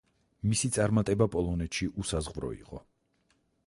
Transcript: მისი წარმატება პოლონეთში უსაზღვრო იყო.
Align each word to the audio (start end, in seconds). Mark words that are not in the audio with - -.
მისი 0.51 0.71
წარმატება 0.77 1.29
პოლონეთში 1.37 1.91
უსაზღვრო 2.05 2.53
იყო. 2.61 2.85